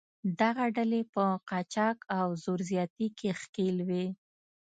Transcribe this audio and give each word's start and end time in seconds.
دغه 0.39 0.65
ډلې 0.75 1.01
په 1.13 1.23
قاچاق 1.49 1.97
او 2.19 2.27
زور 2.43 2.59
زیاتي 2.71 3.07
کې 3.17 3.29
ښکېل 3.41 3.77
وې. 3.87 4.05